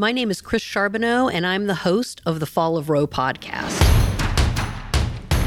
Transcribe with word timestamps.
My 0.00 0.12
name 0.12 0.30
is 0.30 0.40
Chris 0.40 0.62
Charbonneau, 0.62 1.28
and 1.28 1.44
I'm 1.44 1.66
the 1.66 1.74
host 1.74 2.22
of 2.24 2.38
the 2.38 2.46
Fall 2.46 2.76
of 2.76 2.88
Roe 2.88 3.08
podcast. 3.08 3.76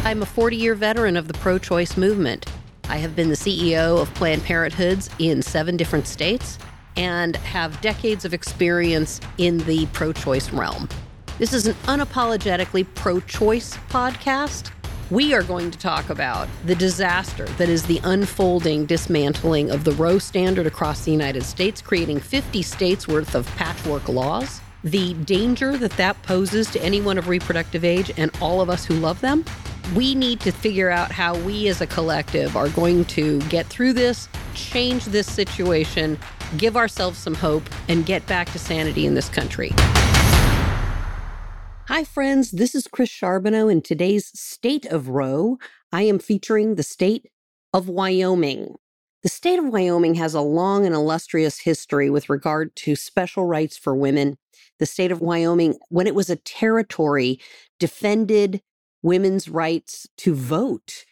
I'm 0.03 0.21
a 0.21 0.25
40 0.25 0.57
year 0.57 0.75
veteran 0.75 1.15
of 1.15 1.29
the 1.29 1.33
pro 1.35 1.57
choice 1.57 1.95
movement. 1.95 2.45
I 2.89 2.97
have 2.97 3.15
been 3.15 3.29
the 3.29 3.35
CEO 3.35 4.01
of 4.01 4.13
Planned 4.13 4.41
Parenthoods 4.41 5.09
in 5.19 5.41
seven 5.41 5.77
different 5.77 6.05
states 6.05 6.59
and 6.97 7.37
have 7.37 7.79
decades 7.79 8.25
of 8.25 8.33
experience 8.33 9.21
in 9.37 9.59
the 9.59 9.85
pro 9.93 10.11
choice 10.11 10.51
realm. 10.51 10.89
This 11.37 11.53
is 11.53 11.65
an 11.65 11.75
unapologetically 11.85 12.85
pro 12.93 13.21
choice 13.21 13.77
podcast. 13.87 14.69
We 15.11 15.33
are 15.33 15.43
going 15.43 15.71
to 15.71 15.77
talk 15.77 16.09
about 16.09 16.47
the 16.65 16.73
disaster 16.73 17.43
that 17.57 17.67
is 17.67 17.83
the 17.83 17.99
unfolding 18.05 18.85
dismantling 18.85 19.69
of 19.69 19.83
the 19.83 19.91
Roe 19.91 20.19
standard 20.19 20.65
across 20.65 21.03
the 21.03 21.11
United 21.11 21.43
States, 21.43 21.81
creating 21.81 22.21
50 22.21 22.61
states 22.61 23.09
worth 23.09 23.35
of 23.35 23.45
patchwork 23.57 24.07
laws, 24.07 24.61
the 24.85 25.13
danger 25.15 25.77
that 25.77 25.91
that 25.97 26.21
poses 26.23 26.71
to 26.71 26.81
anyone 26.81 27.17
of 27.17 27.27
reproductive 27.27 27.83
age 27.83 28.09
and 28.15 28.31
all 28.39 28.61
of 28.61 28.69
us 28.69 28.85
who 28.85 28.93
love 28.93 29.19
them, 29.19 29.43
we 29.97 30.15
need 30.15 30.39
to 30.39 30.51
figure 30.53 30.89
out 30.89 31.11
how 31.11 31.37
we 31.39 31.67
as 31.67 31.81
a 31.81 31.87
collective 31.87 32.55
are 32.55 32.69
going 32.69 33.03
to 33.03 33.41
get 33.49 33.65
through 33.65 33.91
this, 33.91 34.29
change 34.53 35.03
this 35.03 35.29
situation, 35.29 36.17
give 36.57 36.77
ourselves 36.77 37.19
some 37.19 37.35
hope, 37.35 37.63
and 37.89 38.05
get 38.05 38.25
back 38.27 38.49
to 38.51 38.59
sanity 38.59 39.05
in 39.05 39.13
this 39.13 39.27
country. 39.27 39.73
Hi, 41.93 42.05
friends. 42.05 42.51
This 42.51 42.73
is 42.73 42.87
Chris 42.87 43.09
Charbonneau. 43.09 43.67
In 43.67 43.81
today's 43.81 44.27
State 44.27 44.85
of 44.85 45.09
Roe, 45.09 45.57
I 45.91 46.03
am 46.03 46.19
featuring 46.19 46.75
the 46.75 46.83
state 46.83 47.27
of 47.73 47.89
Wyoming. 47.89 48.75
The 49.23 49.27
state 49.27 49.59
of 49.59 49.65
Wyoming 49.65 50.15
has 50.15 50.33
a 50.33 50.39
long 50.39 50.85
and 50.85 50.95
illustrious 50.95 51.59
history 51.59 52.09
with 52.09 52.29
regard 52.29 52.73
to 52.77 52.95
special 52.95 53.45
rights 53.45 53.77
for 53.77 53.93
women. 53.93 54.37
The 54.79 54.85
state 54.85 55.11
of 55.11 55.19
Wyoming, 55.19 55.79
when 55.89 56.07
it 56.07 56.15
was 56.15 56.29
a 56.29 56.37
territory, 56.37 57.41
defended 57.77 58.61
women's 59.03 59.49
rights 59.49 60.07
to 60.19 60.33
vote. 60.33 61.03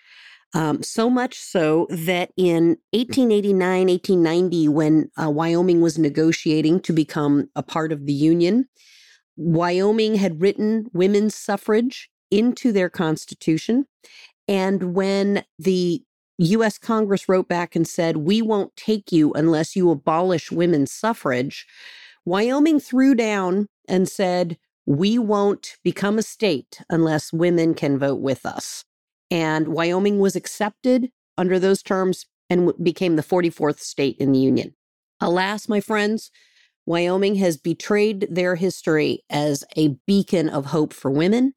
Um, 0.56 0.82
so 0.82 1.10
much 1.10 1.38
so 1.38 1.88
that 1.90 2.32
in 2.38 2.78
1889, 2.92 3.88
1890, 3.88 4.68
when 4.70 5.12
uh, 5.22 5.30
Wyoming 5.30 5.82
was 5.82 6.00
negotiating 6.00 6.80
to 6.84 6.94
become 6.94 7.50
a 7.54 7.64
part 7.64 7.92
of 7.92 8.06
the 8.06 8.14
Union, 8.14 8.70
Wyoming 9.40 10.16
had 10.16 10.42
written 10.42 10.90
women's 10.94 11.36
suffrage 11.36 12.10
into 12.30 12.72
their 12.72 12.90
constitution. 12.90 13.86
And 14.48 14.94
when 14.94 15.44
the 15.58 16.04
US 16.38 16.78
Congress 16.78 17.30
wrote 17.30 17.48
back 17.48 17.76
and 17.76 17.88
said, 17.88 18.18
We 18.18 18.42
won't 18.42 18.76
take 18.76 19.12
you 19.12 19.34
unless 19.34 19.76
you 19.76 19.90
abolish 19.90 20.52
women's 20.52 20.92
suffrage, 20.92 21.66
Wyoming 22.26 22.80
threw 22.80 23.16
down 23.16 23.68
and 23.88 24.08
said, 24.08 24.58
we 24.90 25.20
won't 25.20 25.78
become 25.84 26.18
a 26.18 26.24
state 26.24 26.82
unless 26.90 27.32
women 27.32 27.76
can 27.76 28.00
vote 28.00 28.22
with 28.22 28.44
us. 28.44 28.86
And 29.30 29.68
Wyoming 29.68 30.18
was 30.18 30.36
accepted 30.36 31.12
under 31.38 31.60
those 31.60 31.84
terms 31.84 32.26
and 32.50 32.74
became 32.82 33.16
the 33.16 33.22
44th 33.22 33.80
state 33.82 34.18
in 34.18 34.32
the 34.32 34.40
Union. 34.40 34.74
Alas, 35.22 35.70
my 35.70 35.80
friends, 35.80 36.32
Wyoming 36.90 37.36
has 37.36 37.56
betrayed 37.56 38.28
their 38.32 38.56
history 38.56 39.24
as 39.30 39.64
a 39.78 39.90
beacon 40.08 40.50
of 40.50 40.66
hope 40.66 40.92
for 40.92 41.12
women. 41.12 41.54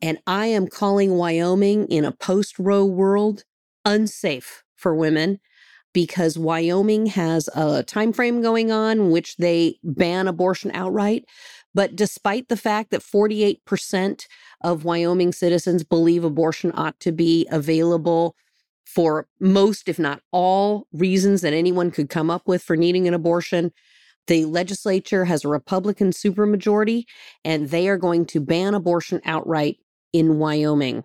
And 0.00 0.16
I 0.26 0.46
am 0.46 0.68
calling 0.68 1.16
Wyoming 1.16 1.86
in 1.88 2.06
a 2.06 2.12
post 2.12 2.58
Roe 2.58 2.86
world 2.86 3.44
unsafe 3.84 4.64
for 4.74 4.94
women 4.94 5.38
because 5.92 6.38
Wyoming 6.38 7.04
has 7.08 7.50
a 7.54 7.82
time 7.82 8.14
frame 8.14 8.40
going 8.40 8.72
on 8.72 8.92
in 8.92 9.10
which 9.10 9.36
they 9.36 9.76
ban 9.84 10.28
abortion 10.28 10.70
outright, 10.72 11.26
but 11.74 11.94
despite 11.94 12.48
the 12.48 12.56
fact 12.56 12.90
that 12.90 13.02
48% 13.02 14.24
of 14.62 14.82
Wyoming 14.82 15.32
citizens 15.32 15.84
believe 15.84 16.24
abortion 16.24 16.72
ought 16.74 16.98
to 17.00 17.12
be 17.12 17.46
available 17.50 18.34
for 18.86 19.28
most, 19.38 19.90
if 19.90 19.98
not 19.98 20.22
all, 20.32 20.86
reasons 20.90 21.42
that 21.42 21.52
anyone 21.52 21.90
could 21.90 22.08
come 22.08 22.30
up 22.30 22.48
with 22.48 22.62
for 22.62 22.76
needing 22.78 23.06
an 23.06 23.12
abortion, 23.12 23.70
the 24.26 24.44
legislature 24.46 25.24
has 25.24 25.44
a 25.44 25.48
Republican 25.48 26.10
supermajority, 26.10 27.04
and 27.44 27.70
they 27.70 27.88
are 27.88 27.98
going 27.98 28.26
to 28.26 28.40
ban 28.40 28.74
abortion 28.74 29.20
outright 29.24 29.78
in 30.12 30.38
Wyoming. 30.38 31.04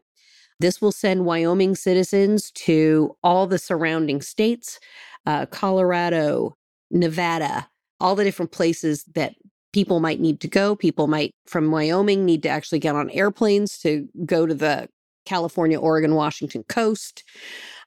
This 0.60 0.82
will 0.82 0.92
send 0.92 1.26
Wyoming 1.26 1.76
citizens 1.76 2.52
to 2.52 3.16
all 3.24 3.48
the 3.48 3.58
surrounding 3.58 4.22
states, 4.22 4.80
uh, 5.26 5.46
Colorado, 5.46 6.56
Nevada, 6.92 7.70
all 8.00 8.16
the 8.16 8.24
different 8.24 8.52
places 8.52 9.06
that 9.16 9.36
people 9.72 10.00
might 10.00 10.20
need 10.20 10.40
to 10.42 10.48
go. 10.48 10.76
People 10.76 11.08
might 11.08 11.32
from 11.46 11.72
Wyoming 11.72 12.26
need 12.26 12.44
to 12.44 12.50
actually 12.50 12.80
get 12.80 12.96
on 12.96 13.10
airplanes 13.12 13.78
to 13.80 14.08
go 14.26 14.46
to 14.46 14.54
the 14.54 14.90
California, 15.26 15.80
Oregon, 15.80 16.16
Washington 16.16 16.64
coast 16.68 17.24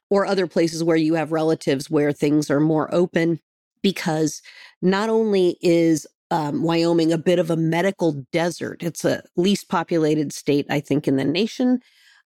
or 0.09 0.25
other 0.25 0.47
places 0.47 0.83
where 0.83 0.97
you 0.97 1.15
have 1.15 1.31
relatives 1.31 1.89
where 1.89 2.11
things 2.11 2.49
are 2.49 2.59
more 2.59 2.93
open 2.93 3.39
because 3.83 4.41
not 4.81 5.09
only 5.09 5.57
is 5.61 6.07
um, 6.31 6.63
Wyoming 6.63 7.13
a 7.13 7.17
bit 7.19 7.37
of 7.37 7.51
a 7.51 7.55
medical 7.55 8.25
desert, 8.31 8.81
it's 8.81 9.05
a 9.05 9.21
least 9.37 9.69
populated 9.69 10.33
state, 10.33 10.65
I 10.69 10.79
think, 10.79 11.07
in 11.07 11.17
the 11.17 11.25
nation, 11.25 11.79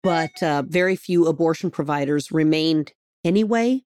but 0.04 0.40
uh, 0.40 0.62
very 0.68 0.94
few 0.94 1.26
abortion 1.26 1.72
providers 1.72 2.30
remained 2.30 2.92
anyway. 3.24 3.82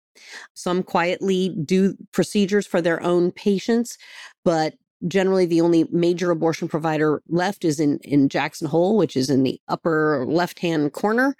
Some 0.52 0.82
quietly 0.82 1.56
do 1.64 1.94
procedures 2.12 2.66
for 2.66 2.82
their 2.82 3.02
own 3.02 3.32
patients, 3.32 3.96
but 4.44 4.74
generally 5.08 5.46
the 5.46 5.62
only 5.62 5.86
major 5.90 6.30
abortion 6.30 6.68
provider 6.68 7.22
left 7.28 7.64
is 7.64 7.80
in, 7.80 7.98
in 8.02 8.28
Jackson 8.28 8.68
Hole, 8.68 8.98
which 8.98 9.16
is 9.16 9.30
in 9.30 9.44
the 9.44 9.58
upper 9.68 10.26
left 10.28 10.58
hand 10.58 10.92
corner, 10.92 11.34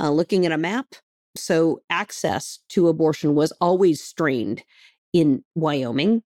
uh, 0.00 0.10
looking 0.10 0.46
at 0.46 0.52
a 0.52 0.56
map. 0.56 0.86
So 1.36 1.80
access 1.90 2.58
to 2.70 2.88
abortion 2.88 3.34
was 3.34 3.52
always 3.60 4.02
strained 4.02 4.62
in 5.12 5.44
Wyoming, 5.54 6.22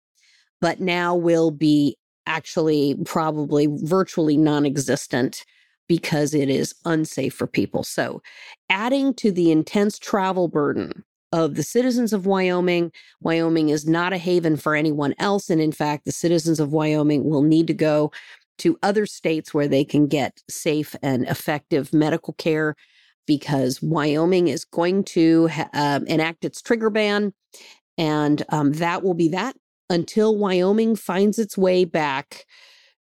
but 0.60 0.80
now 0.80 1.14
will 1.14 1.50
be 1.50 1.96
actually 2.26 2.96
probably 3.04 3.68
virtually 3.70 4.36
non 4.36 4.66
existent 4.66 5.44
because 5.88 6.34
it 6.34 6.48
is 6.48 6.74
unsafe 6.84 7.34
for 7.34 7.46
people. 7.46 7.84
So, 7.84 8.22
adding 8.68 9.14
to 9.14 9.30
the 9.30 9.52
intense 9.52 9.98
travel 9.98 10.48
burden 10.48 11.04
of 11.32 11.54
the 11.54 11.62
citizens 11.62 12.12
of 12.12 12.26
Wyoming. 12.26 12.92
Wyoming 13.20 13.68
is 13.68 13.86
not 13.86 14.12
a 14.12 14.18
haven 14.18 14.56
for 14.56 14.74
anyone 14.74 15.14
else. 15.18 15.50
And 15.50 15.60
in 15.60 15.72
fact, 15.72 16.04
the 16.04 16.12
citizens 16.12 16.60
of 16.60 16.72
Wyoming 16.72 17.24
will 17.24 17.42
need 17.42 17.66
to 17.66 17.74
go 17.74 18.12
to 18.58 18.78
other 18.82 19.06
states 19.06 19.52
where 19.52 19.68
they 19.68 19.84
can 19.84 20.06
get 20.06 20.42
safe 20.48 20.94
and 21.02 21.26
effective 21.26 21.92
medical 21.92 22.32
care 22.34 22.74
because 23.26 23.82
Wyoming 23.82 24.48
is 24.48 24.64
going 24.64 25.04
to 25.04 25.50
um, 25.74 26.06
enact 26.06 26.44
its 26.44 26.62
trigger 26.62 26.90
ban. 26.90 27.34
And 27.98 28.42
um, 28.50 28.72
that 28.74 29.02
will 29.02 29.14
be 29.14 29.28
that 29.28 29.56
until 29.88 30.36
Wyoming 30.36 30.96
finds 30.96 31.38
its 31.38 31.56
way 31.56 31.84
back 31.84 32.44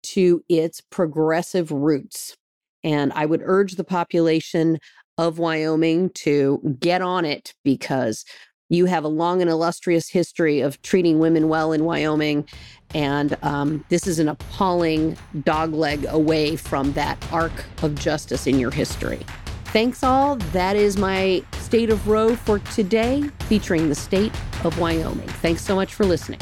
to 0.04 0.44
its 0.48 0.82
progressive 0.90 1.72
roots. 1.72 2.36
And 2.84 3.12
I 3.14 3.26
would 3.26 3.42
urge 3.44 3.76
the 3.76 3.84
population 3.84 4.80
of 5.18 5.40
Wyoming 5.40 6.12
to 6.12 6.78
get 6.80 7.02
on 7.02 7.26
it 7.26 7.54
because 7.64 8.24
you 8.70 8.86
have 8.86 9.04
a 9.04 9.10
long 9.10 9.42
and 9.42 9.50
illustrious 9.50 10.10
history 10.10 10.62
of 10.62 10.82
treating 10.82 11.20
women 11.20 11.48
well 11.48 11.72
in 11.72 11.86
Wyoming. 11.86 12.48
And 12.94 13.38
um, 13.42 13.84
this 13.90 14.08
is 14.08 14.20
an 14.20 14.30
appalling 14.30 15.18
dogleg 15.38 16.06
away 16.10 16.56
from 16.56 16.94
that 16.94 17.18
arc 17.32 17.66
of 17.82 17.96
justice 17.96 18.46
in 18.46 18.60
your 18.60 18.72
history. 18.72 19.20
Thanks, 19.72 20.04
all. 20.04 20.38
That 20.54 20.76
is 20.76 20.98
my 20.98 21.44
State 21.54 21.90
of 21.90 22.08
Roe 22.08 22.36
for 22.36 22.60
today, 22.60 23.24
featuring 23.42 23.90
the 23.90 23.96
state 23.96 24.32
of 24.64 24.80
Wyoming. 24.80 25.28
Thanks 25.28 25.62
so 25.62 25.76
much 25.76 25.94
for 25.94 26.06
listening. 26.06 26.40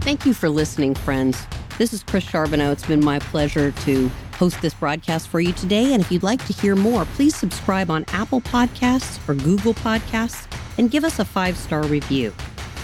Thank 0.00 0.24
you 0.24 0.34
for 0.34 0.48
listening, 0.48 0.94
friends. 0.94 1.46
This 1.78 1.92
is 1.92 2.02
Chris 2.02 2.24
Charbonneau. 2.24 2.72
It's 2.72 2.86
been 2.86 3.04
my 3.04 3.18
pleasure 3.18 3.70
to 3.70 4.08
host 4.34 4.60
this 4.62 4.74
broadcast 4.74 5.28
for 5.28 5.40
you 5.40 5.52
today. 5.52 5.92
And 5.92 6.02
if 6.02 6.10
you'd 6.10 6.22
like 6.22 6.44
to 6.46 6.52
hear 6.52 6.74
more, 6.74 7.04
please 7.04 7.36
subscribe 7.36 7.90
on 7.90 8.04
Apple 8.08 8.40
Podcasts 8.40 9.28
or 9.28 9.34
Google 9.34 9.74
Podcasts 9.74 10.46
and 10.78 10.90
give 10.90 11.04
us 11.04 11.18
a 11.18 11.24
five 11.24 11.56
star 11.56 11.84
review. 11.84 12.34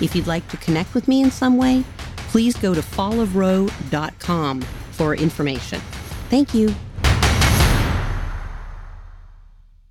If 0.01 0.15
you'd 0.15 0.27
like 0.27 0.47
to 0.49 0.57
connect 0.59 0.95
with 0.95 1.09
me 1.09 1.23
in 1.23 1.31
some 1.31 1.57
way, 1.57 1.83
please 2.29 2.55
go 2.57 2.75
to 2.75 2.81
fallofroe.com 2.81 4.61
for 4.93 5.15
information. 5.15 5.81
Thank 6.29 6.55
you. 6.55 6.75